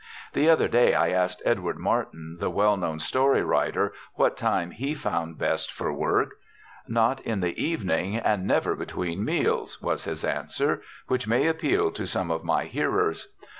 [0.33, 4.95] The other day I asked Edward Martin, the well known story writer, what time he
[4.95, 6.31] found best for work.
[6.87, 12.07] "Not in the evening, and never between meals!" was his answer, which may appeal to
[12.07, 13.31] some of my hearers.